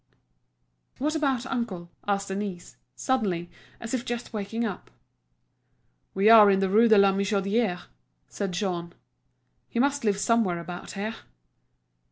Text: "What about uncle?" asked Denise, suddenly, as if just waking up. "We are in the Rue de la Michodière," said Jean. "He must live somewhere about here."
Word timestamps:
"What 0.97 1.13
about 1.13 1.45
uncle?" 1.45 1.91
asked 2.07 2.29
Denise, 2.29 2.75
suddenly, 2.95 3.51
as 3.79 3.93
if 3.93 4.03
just 4.03 4.33
waking 4.33 4.65
up. 4.65 4.89
"We 6.15 6.27
are 6.27 6.49
in 6.49 6.57
the 6.59 6.69
Rue 6.71 6.87
de 6.87 6.97
la 6.97 7.11
Michodière," 7.13 7.83
said 8.27 8.51
Jean. 8.51 8.93
"He 9.69 9.77
must 9.77 10.03
live 10.03 10.17
somewhere 10.17 10.57
about 10.57 10.93
here." 10.93 11.13